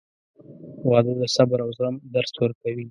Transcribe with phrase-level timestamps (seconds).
[0.89, 2.79] •واده د صبر او زغم درس ورکوي.